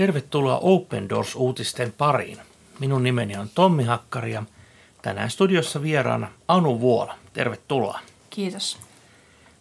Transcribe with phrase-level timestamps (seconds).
[0.00, 2.38] Tervetuloa Open Doors-uutisten pariin.
[2.78, 4.42] Minun nimeni on Tommi Hakkari ja
[5.02, 7.18] tänään studiossa vieraana Anu Vuola.
[7.32, 8.00] Tervetuloa.
[8.30, 8.78] Kiitos.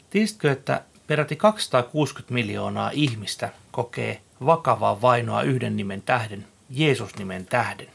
[0.09, 7.87] Tiesitkö, että peräti 260 miljoonaa ihmistä kokee vakavaa vainoa yhden nimen tähden, Jeesus-nimen tähden?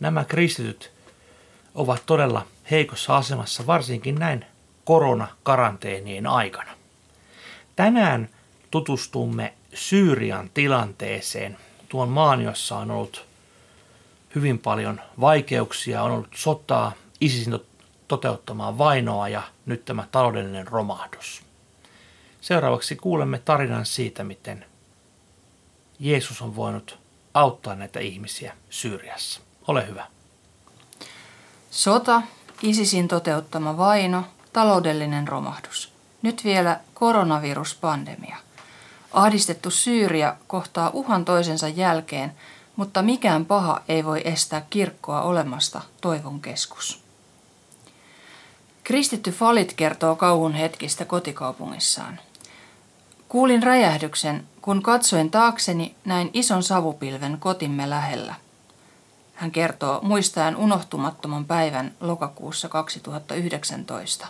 [0.00, 0.92] Nämä kristityt
[1.74, 4.44] ovat todella heikossa asemassa, varsinkin näin
[4.84, 6.70] koronakaranteenien aikana.
[7.76, 8.28] Tänään
[8.70, 11.56] tutustumme Syyrian tilanteeseen,
[11.88, 13.24] tuon maan, jossa on ollut
[14.34, 17.58] hyvin paljon vaikeuksia, on ollut sotaa, ISISin
[18.08, 21.42] toteuttamaa vainoa ja nyt tämä taloudellinen romahdus.
[22.40, 24.64] Seuraavaksi kuulemme tarinan siitä, miten
[26.00, 26.98] Jeesus on voinut
[27.34, 29.40] auttaa näitä ihmisiä Syyriassa.
[29.68, 30.06] Ole hyvä.
[31.70, 32.22] Sota,
[32.62, 35.92] ISISin toteuttama vaino, taloudellinen romahdus.
[36.22, 38.36] Nyt vielä koronaviruspandemia.
[39.16, 42.32] Ahdistettu Syyria kohtaa uhan toisensa jälkeen,
[42.76, 47.02] mutta mikään paha ei voi estää kirkkoa olemasta toivon keskus.
[48.84, 52.20] Kristitty Falit kertoo kauhun hetkistä kotikaupungissaan.
[53.28, 58.34] Kuulin räjähdyksen, kun katsoin taakseni näin ison savupilven kotimme lähellä.
[59.34, 64.26] Hän kertoo muistaen unohtumattoman päivän lokakuussa 2019.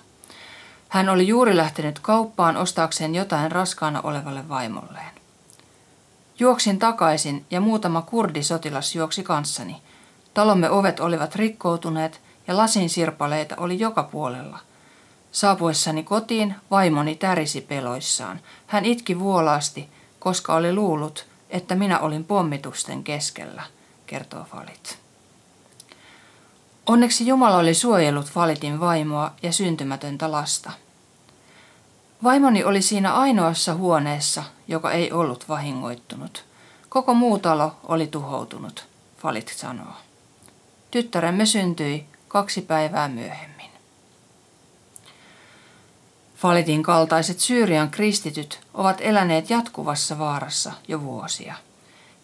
[0.89, 5.11] Hän oli juuri lähtenyt kauppaan ostaakseen jotain raskaana olevalle vaimolleen.
[6.39, 9.83] Juoksin takaisin ja muutama kurdisotilas juoksi kanssani.
[10.35, 14.59] Talomme ovet olivat rikkoutuneet ja lasin sirpaleita oli joka puolella.
[15.33, 18.41] Saapuessani kotiin vaimoni tärisi peloissaan.
[18.67, 23.63] Hän itki vuolaasti, koska oli luullut, että minä olin pommitusten keskellä,
[24.07, 25.06] kertoo Falit.
[26.87, 30.73] Onneksi Jumala oli suojellut Falitin vaimoa ja syntymätöntä lasta.
[32.25, 36.45] Vaimoni oli siinä ainoassa huoneessa, joka ei ollut vahingoittunut.
[36.89, 38.87] Koko muu talo oli tuhoutunut,
[39.19, 39.93] Falit sanoo.
[40.91, 43.71] Tyttäremme syntyi kaksi päivää myöhemmin.
[46.37, 51.55] Falitin kaltaiset Syyrian kristityt ovat eläneet jatkuvassa vaarassa jo vuosia.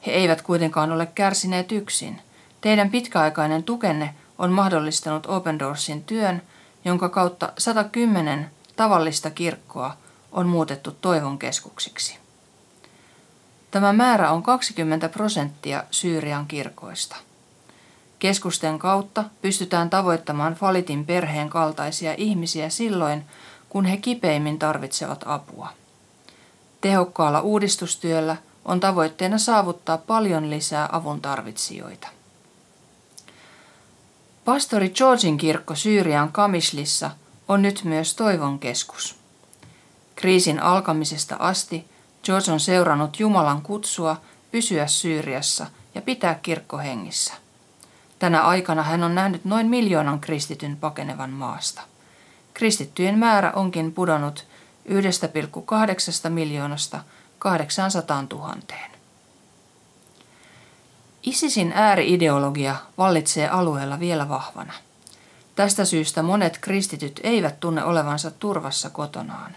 [0.07, 2.21] He eivät kuitenkaan ole kärsineet yksin.
[2.61, 6.43] Teidän pitkäaikainen tukenne on mahdollistanut Open Doorsin työn,
[6.85, 9.97] jonka kautta 110 tavallista kirkkoa
[10.33, 12.19] on muutettu toivon keskuksiksi.
[13.71, 17.17] Tämä määrä on 20 prosenttia Syyrian kirkoista.
[18.19, 23.25] Keskusten kautta pystytään tavoittamaan Falitin perheen kaltaisia ihmisiä silloin,
[23.69, 25.69] kun he kipeimmin tarvitsevat apua.
[26.81, 32.09] Tehokkaalla uudistustyöllä on tavoitteena saavuttaa paljon lisää avun tarvitsijoita.
[34.45, 37.11] Pastori Georgin kirkko Syyrian Kamislissa
[37.49, 39.17] on nyt myös toivon keskus.
[40.15, 41.85] Kriisin alkamisesta asti
[42.25, 44.17] George on seurannut Jumalan kutsua
[44.53, 47.35] pysyä Syyriassa ja pitää kirkko hengissä.
[48.19, 51.83] Tänä aikana hän on nähnyt noin miljoonan kristityn pakenevan maasta.
[52.55, 54.47] Kristittyjen määrä onkin pudonnut
[54.89, 57.01] 1,8 miljoonasta
[57.39, 58.57] 800 000.
[61.23, 64.73] ISISin ääriideologia vallitsee alueella vielä vahvana.
[65.55, 69.57] Tästä syystä monet kristityt eivät tunne olevansa turvassa kotonaan.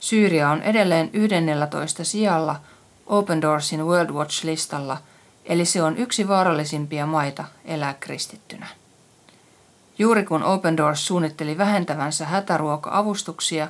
[0.00, 2.60] Syyria on edelleen 11 sijalla
[3.06, 4.96] Open Doorsin World Watch-listalla,
[5.44, 8.66] eli se on yksi vaarallisimpia maita elää kristittynä.
[9.98, 13.68] Juuri kun Open Doors suunnitteli vähentävänsä hätäruoka-avustuksia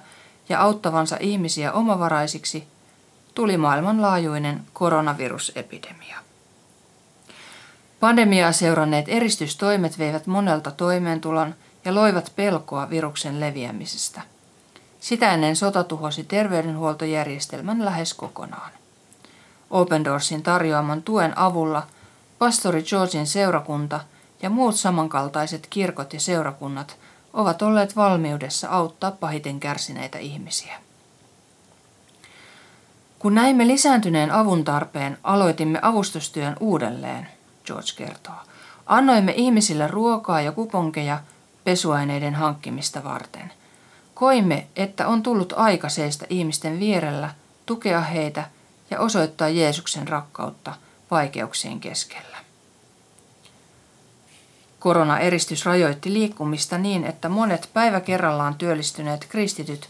[0.49, 2.69] ja auttavansa ihmisiä omavaraisiksi,
[3.35, 6.24] tuli maailmanlaajuinen koronavirusepidemia.
[8.05, 11.55] Pandemiaa seuranneet eristystoimet veivät monelta toimeentulon
[11.85, 14.21] ja loivat pelkoa viruksen leviämisestä.
[15.01, 18.71] Sitä ennen sota tuhosi terveydenhuoltojärjestelmän lähes kokonaan.
[19.71, 21.87] Open Doorsin tarjoaman tuen avulla
[22.39, 24.01] pastori Georgin seurakunta
[24.43, 26.97] ja muut samankaltaiset kirkot ja seurakunnat
[27.33, 30.75] ovat olleet valmiudessa auttaa pahiten kärsineitä ihmisiä.
[33.19, 37.34] Kun näimme lisääntyneen avun tarpeen, aloitimme avustustyön uudelleen,
[37.65, 38.35] George kertoo.
[38.87, 41.21] Annoimme ihmisille ruokaa ja kuponkeja
[41.65, 43.53] pesuaineiden hankkimista varten.
[44.15, 47.35] Koimme, että on tullut aika seistä ihmisten vierellä,
[47.67, 48.51] tukea heitä
[48.91, 50.75] ja osoittaa Jeesuksen rakkautta
[51.11, 52.37] vaikeuksien keskellä.
[54.79, 59.89] Koronaeristys rajoitti liikkumista niin, että monet päivä kerrallaan työllistyneet kristityt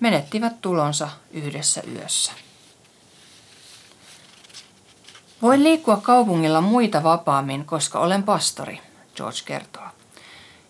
[0.00, 2.32] menettivät tulonsa yhdessä yössä.
[5.46, 8.80] Voin liikkua kaupungilla muita vapaammin, koska olen pastori,
[9.16, 9.82] George kertoo.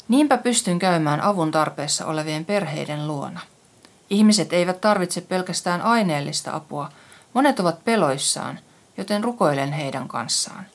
[0.08, 3.40] Niinpä pystyn käymään avun tarpeessa olevien perheiden luona.
[4.10, 6.90] Ihmiset eivät tarvitse pelkästään aineellista apua,
[7.34, 8.58] monet ovat peloissaan
[8.96, 10.66] joten rukoilen heidän kanssaan.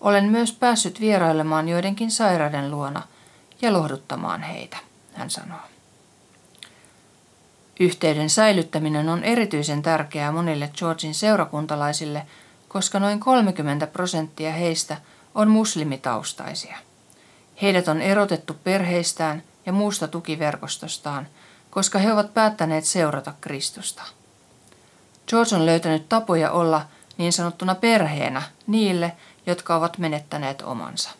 [0.00, 3.02] Olen myös päässyt vierailemaan joidenkin sairaiden luona
[3.62, 4.76] ja lohduttamaan heitä,
[5.14, 5.60] hän sanoo.
[7.80, 12.26] Yhteyden säilyttäminen on erityisen tärkeää monille Georgin seurakuntalaisille,
[12.72, 14.96] koska noin 30 prosenttia heistä
[15.34, 16.76] on muslimitaustaisia.
[17.62, 21.28] Heidät on erotettu perheistään ja muusta tukiverkostostaan,
[21.70, 24.02] koska he ovat päättäneet seurata Kristusta.
[25.28, 26.86] George on löytänyt tapoja olla
[27.18, 29.12] niin sanottuna perheenä niille,
[29.46, 31.10] jotka ovat menettäneet omansa.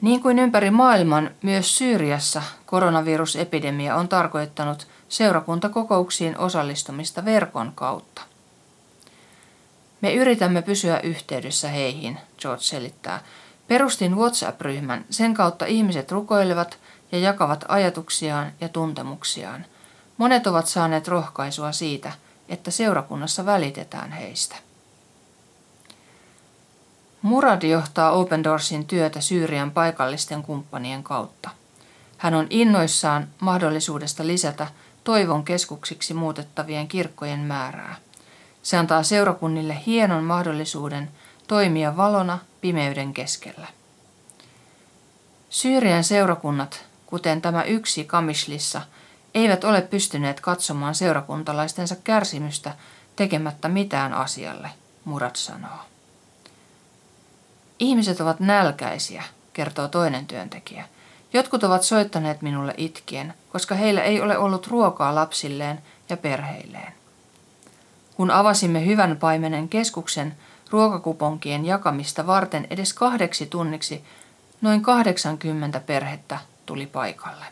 [0.00, 8.33] Niin kuin ympäri maailman, myös Syyriassa koronavirusepidemia on tarkoittanut seurakuntakokouksiin osallistumista verkon kautta.
[10.00, 13.20] Me yritämme pysyä yhteydessä heihin, George selittää.
[13.68, 16.78] Perustin WhatsApp-ryhmän, sen kautta ihmiset rukoilevat
[17.12, 19.66] ja jakavat ajatuksiaan ja tuntemuksiaan.
[20.16, 22.12] Monet ovat saaneet rohkaisua siitä,
[22.48, 24.56] että seurakunnassa välitetään heistä.
[27.22, 31.50] Murad johtaa Open Doorsin työtä Syyrian paikallisten kumppanien kautta.
[32.18, 34.66] Hän on innoissaan mahdollisuudesta lisätä
[35.04, 37.96] toivon keskuksiksi muutettavien kirkkojen määrää.
[38.64, 41.10] Se antaa seurakunnille hienon mahdollisuuden
[41.46, 43.66] toimia valona pimeyden keskellä.
[45.50, 48.82] Syyrian seurakunnat, kuten tämä yksi Kamislissa,
[49.34, 52.74] eivät ole pystyneet katsomaan seurakuntalaistensa kärsimystä
[53.16, 54.70] tekemättä mitään asialle,
[55.04, 55.78] Murat sanoo.
[57.78, 59.22] Ihmiset ovat nälkäisiä,
[59.52, 60.88] kertoo toinen työntekijä.
[61.32, 67.03] Jotkut ovat soittaneet minulle itkien, koska heillä ei ole ollut ruokaa lapsilleen ja perheilleen.
[68.16, 70.36] Kun avasimme hyvän paimenen keskuksen
[70.70, 74.04] ruokakuponkien jakamista varten edes kahdeksi tunniksi,
[74.60, 77.44] noin 80 perhettä tuli paikalle.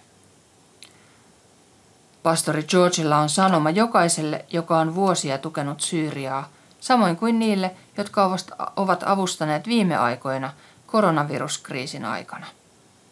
[2.23, 6.49] Pastori Georgilla on sanoma jokaiselle, joka on vuosia tukenut Syyriaa–
[6.83, 8.37] samoin kuin niille, jotka
[8.77, 10.53] ovat avustaneet viime aikoina
[10.87, 12.47] koronaviruskriisin aikana.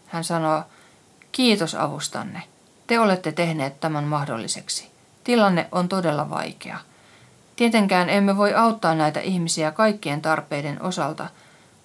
[0.07, 0.63] Hän sanoo,
[1.33, 2.43] kiitos avustanne.
[2.87, 4.91] Te olette tehneet tämän mahdolliseksi.
[5.25, 6.79] Tilanne on todella vaikea.
[7.61, 11.27] Tietenkään emme voi auttaa näitä ihmisiä kaikkien tarpeiden osalta,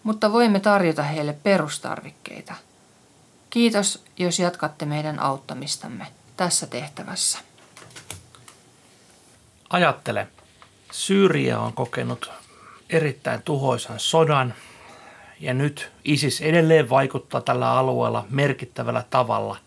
[0.04, 2.54] mutta voimme tarjota heille perustarvikkeita.
[3.50, 6.07] Kiitos, jos jatkatte meidän auttamistamme
[6.38, 7.39] tässä tehtävässä.
[9.69, 10.27] Ajattele,
[10.92, 12.31] Syyria on kokenut
[12.89, 14.54] erittäin tuhoisan sodan
[15.39, 19.57] ja nyt ISIS edelleen vaikuttaa tällä alueella merkittävällä tavalla.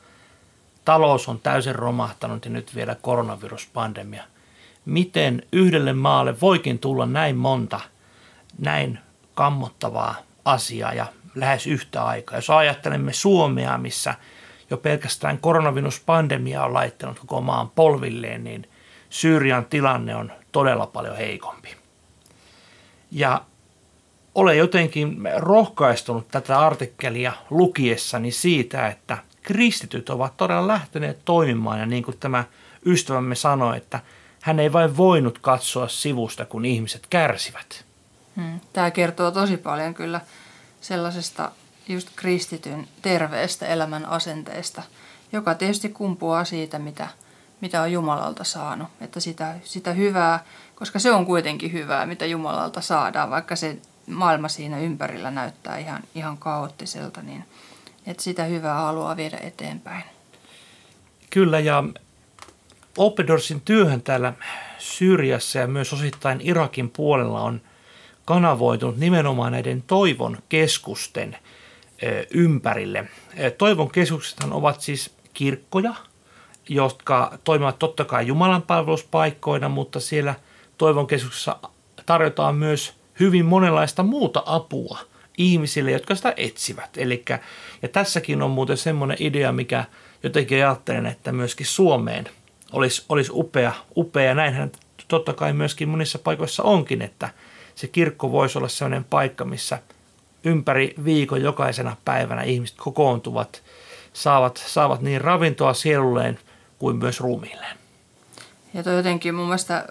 [0.84, 4.25] Talous on täysin romahtanut ja nyt vielä koronaviruspandemia.
[4.88, 7.81] Miten yhdelle maalle voikin tulla näin monta
[8.58, 8.99] näin
[9.35, 10.14] kammottavaa
[10.44, 12.38] asiaa ja lähes yhtä aikaa?
[12.38, 14.14] Jos ajattelemme Suomea, missä
[14.70, 18.69] jo pelkästään koronaviruspandemia on laittanut koko maan polvilleen, niin
[19.11, 21.69] Syyrian tilanne on todella paljon heikompi.
[23.11, 23.43] Ja
[24.34, 32.02] olen jotenkin rohkaistunut tätä artikkelia lukiessani siitä, että kristityt ovat todella lähteneet toimimaan ja niin
[32.02, 32.44] kuin tämä
[32.87, 34.00] ystävämme sanoi, että
[34.40, 37.85] hän ei vain voinut katsoa sivusta, kun ihmiset kärsivät.
[38.37, 38.61] Hmm.
[38.73, 40.20] Tämä kertoo tosi paljon kyllä
[40.81, 41.50] sellaisesta
[41.88, 44.82] just kristityn terveestä elämän asenteesta,
[45.32, 47.08] joka tietysti kumpuaa siitä, mitä–
[47.60, 48.89] mitä on Jumalalta saanut.
[49.01, 54.48] Että sitä, sitä hyvää, koska se on kuitenkin hyvää, mitä Jumalalta saadaan, vaikka se maailma
[54.48, 57.44] siinä ympärillä näyttää ihan, ihan kaoottiselta, niin
[58.06, 60.05] että sitä hyvää haluaa viedä eteenpäin.
[61.31, 61.84] Kyllä, ja
[62.98, 64.32] Opedorsin työhön täällä
[64.78, 67.60] Syyriassa ja myös osittain Irakin puolella on
[68.24, 71.36] kanavoitunut nimenomaan näiden toivon keskusten
[72.31, 73.08] ympärille.
[73.58, 75.94] Toivon keskuksethan ovat siis kirkkoja–
[76.69, 80.34] jotka toimivat totta kai Jumalan palveluspaikkoina, mutta siellä
[80.78, 81.56] Toivon keskuksessa
[82.06, 84.98] tarjotaan myös hyvin monenlaista muuta apua
[85.38, 86.90] ihmisille, jotka sitä etsivät.
[86.96, 87.38] Elikkä,
[87.82, 89.84] ja tässäkin on muuten semmoinen idea, mikä
[90.22, 92.28] jotenkin ajattelen, että myöskin Suomeen
[92.72, 94.34] olisi, olisi upea, upea.
[94.34, 94.72] Näinhän
[95.08, 97.29] totta kai myöskin monissa paikoissa onkin, että
[97.75, 99.79] se kirkko voisi olla sellainen paikka, missä
[100.44, 103.63] ympäri viikon jokaisena päivänä ihmiset kokoontuvat,
[104.13, 106.39] saavat, saavat niin ravintoa sielulleen
[106.79, 107.77] kuin myös ruumiilleen.
[108.75, 109.87] Ja toi jotenkin mun mielestä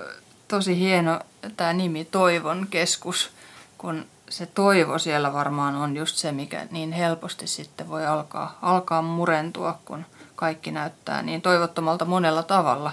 [0.48, 1.19] tosi hieno
[1.57, 3.29] tämä nimi Toivon keskus,
[3.77, 9.01] kun se toivo siellä varmaan on just se, mikä niin helposti sitten voi alkaa, alkaa
[9.01, 10.05] murentua, kun
[10.38, 12.91] kaikki näyttää niin toivottomalta monella tavalla.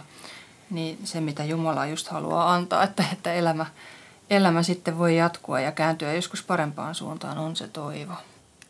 [0.70, 3.66] Niin se, mitä Jumala just haluaa antaa, että, että elämä,
[4.30, 8.14] elämä sitten voi jatkua ja kääntyä joskus parempaan suuntaan, on se toivo.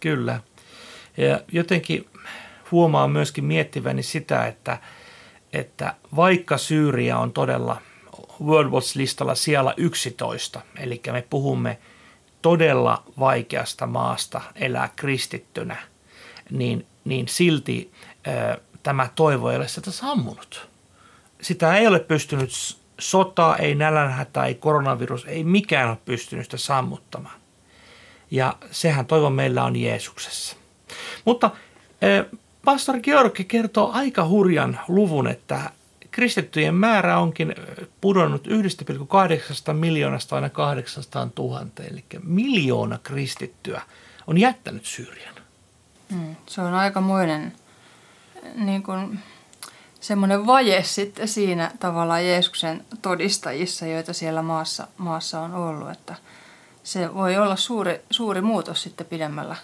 [0.00, 0.40] Kyllä.
[1.16, 2.07] Ja jotenkin
[2.71, 4.78] huomaa myöskin miettiväni sitä, että–
[5.54, 7.81] että vaikka Syyria on todella
[8.45, 10.61] World Watch-listalla siellä 11.
[10.78, 11.78] Eli me puhumme
[12.43, 15.76] todella vaikeasta maasta elää kristittynä,
[16.50, 17.93] niin, niin silti
[18.84, 20.68] tämä toivo ei ole sitä sammunut.
[21.42, 22.50] Sitä ei ole pystynyt
[22.98, 27.40] sota, ei nälänhätä, ei koronavirus, ei mikään ole pystynyt sitä sammuttamaan.
[28.30, 30.56] Ja sehän toivon meillä on Jeesuksessa.
[31.24, 31.50] Mutta
[32.64, 35.70] pastori Georgi kertoo aika hurjan luvun, että
[36.10, 37.54] kristittyjen määrä onkin
[38.00, 43.82] pudonnut 1,8 miljoonasta aina 800 000, eli miljoona kristittyä
[44.26, 45.34] on jättänyt Syyrian.
[46.10, 47.52] Mm, se on aikamoinen
[48.54, 49.18] niin kuin,
[50.00, 56.14] semmoinen vaje sitten siinä tavallaan Jeesuksen todistajissa, joita siellä maassa, maassa on ollut, että
[56.82, 59.56] se voi olla suuri, suuri muutos sitten pidemmällä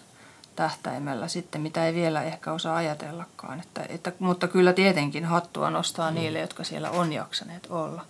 [0.57, 3.61] tähtäimellä sitten, mitä ei vielä ehkä osaa ajatellakaan.
[3.61, 6.15] Että, että, mutta kyllä tietenkin hattua nostaa mm.
[6.15, 8.05] niille, jotka siellä on jaksaneet olla,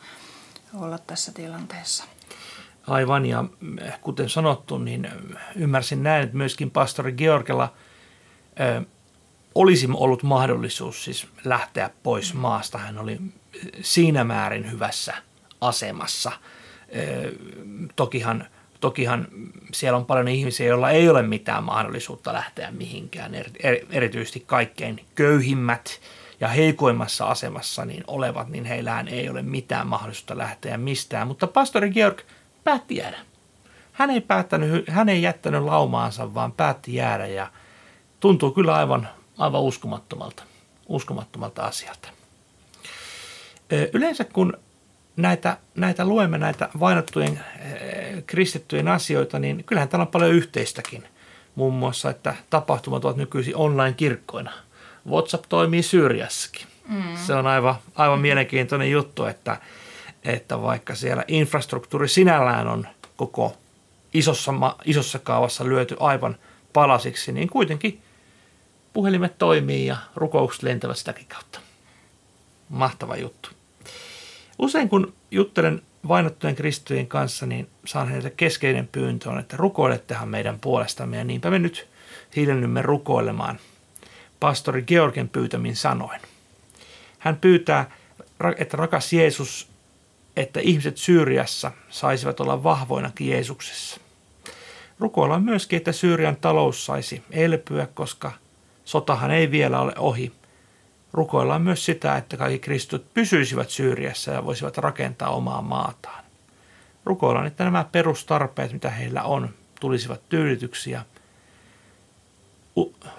[0.74, 2.04] olla tässä tilanteessa.
[2.86, 3.44] Aivan, ja
[4.00, 5.08] kuten sanottu, niin
[5.56, 7.72] ymmärsin näin, että myöskin pastori Georgella
[9.54, 12.40] olisi ollut mahdollisuus siis lähteä pois mm.
[12.40, 12.78] maasta.
[12.78, 13.18] Hän oli
[13.82, 15.14] siinä määrin hyvässä
[15.60, 16.32] asemassa.
[16.96, 17.32] Ö,
[17.96, 18.44] tokihan–
[18.80, 19.28] Tokihan
[19.72, 23.32] siellä on paljon ihmisiä, joilla ei ole mitään mahdollisuutta lähteä mihinkään,
[23.90, 26.00] erityisesti kaikkein köyhimmät
[26.40, 31.26] ja heikoimmassa asemassa niin olevat, niin heillähän ei ole mitään mahdollisuutta lähteä mistään.
[31.26, 32.20] Mutta pastori Georg
[32.64, 33.18] päätti jäädä.
[33.92, 37.46] Hän ei, päättänyt, hän ei jättänyt laumaansa, vaan päätti jäädä ja
[38.20, 39.08] tuntuu kyllä aivan,
[39.40, 40.42] aivan uskomattomalta,
[40.88, 42.08] uskomattomalta asialta.
[43.92, 44.58] Yleensä kun
[45.16, 47.40] näitä, näitä luemme, näitä vainottujen
[48.26, 51.04] kristittyjen asioita, niin kyllähän täällä on paljon yhteistäkin.
[51.54, 54.52] Muun muassa, että tapahtumat ovat nykyisin online-kirkkoina.
[55.08, 56.66] WhatsApp toimii Syyriassakin.
[56.88, 57.16] Mm.
[57.26, 59.56] Se on aivan, aivan mielenkiintoinen juttu, että,
[60.24, 63.56] että vaikka siellä infrastruktuuri sinällään on koko
[64.14, 64.52] isossa,
[64.84, 66.36] isossa kaavassa lyöty aivan
[66.72, 68.02] palasiksi, niin kuitenkin
[68.92, 71.60] puhelimet toimii ja rukoukset lentävät sitäkin kautta.
[72.68, 73.48] Mahtava juttu.
[74.58, 80.58] Usein kun juttelen vainottujen kristyjen kanssa, niin saan heiltä keskeinen pyyntö on, että rukoilettehan meidän
[80.60, 81.88] puolestamme ja niinpä me nyt
[82.36, 83.58] hiljennymme rukoilemaan
[84.40, 86.20] pastori Georgen pyytämin sanoin.
[87.18, 87.90] Hän pyytää,
[88.56, 89.68] että rakas Jeesus,
[90.36, 94.00] että ihmiset Syyriassa saisivat olla vahvoinakin Jeesuksessa.
[94.98, 98.32] Rukoillaan myöskin, että Syyrian talous saisi elpyä, koska
[98.90, 100.32] sotahan ei vielä ole ohi
[101.12, 106.24] rukoillaan myös sitä, että kaikki kristut pysyisivät Syyriassa ja voisivat rakentaa omaa maataan.
[107.04, 111.04] Rukoillaan, että nämä perustarpeet, mitä heillä on, tulisivat tyydytyksiä.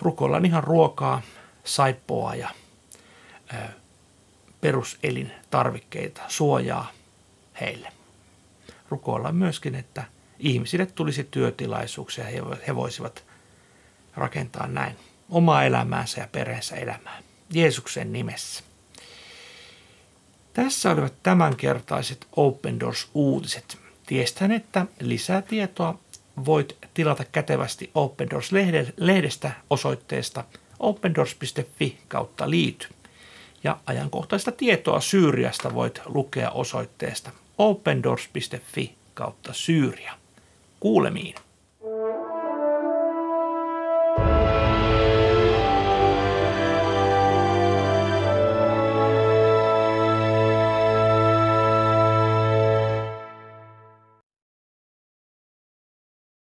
[0.01, 1.21] Rukoillaan ihan ruokaa,
[1.63, 2.49] saippoa ja
[4.61, 6.91] peruselintarvikkeita, suojaa
[7.61, 7.91] heille.
[8.89, 10.03] Rukoillaan myöskin, että
[10.39, 13.23] ihmisille tulisi työtilaisuuksia ja he voisivat
[14.15, 14.95] rakentaa näin
[15.31, 17.21] omaa elämäänsä ja perheensä elämää.
[17.53, 18.63] Jeesuksen nimessä.
[20.53, 23.77] Tässä olivat tämänkertaiset Open Doors-uutiset.
[24.05, 25.99] Tiestän, että lisää tietoa
[26.45, 30.43] voit tilata kätevästi Open Doors-lehdestä osoitteesta
[30.79, 32.87] opendoors.fi kautta liity.
[33.63, 40.13] Ja ajankohtaista tietoa Syyriasta voit lukea osoitteesta opendoors.fi kautta Syyria.
[40.79, 41.35] Kuulemiin.